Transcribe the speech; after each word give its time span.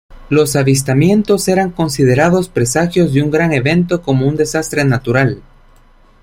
Los 0.29 0.55
avistamientos 0.55 1.47
eran 1.47 1.69
considerados 1.69 2.49
presagios 2.49 3.13
de 3.13 3.21
un 3.21 3.29
gran 3.29 3.53
evento 3.53 4.01
como 4.01 4.27
un 4.27 4.35
desastre 4.35 4.83
natural. 4.83 5.43